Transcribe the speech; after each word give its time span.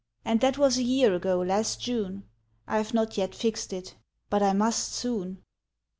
And 0.25 0.41
that 0.41 0.57
was 0.57 0.77
a 0.77 0.81
year 0.83 1.13
ago 1.13 1.39
last 1.41 1.79
June; 1.79 2.23
I've 2.65 2.91
not 2.91 3.19
yet 3.19 3.35
fixed 3.35 3.71
it. 3.71 3.95
But 4.31 4.41
I 4.41 4.51
must 4.51 4.93
soon." 4.93 5.43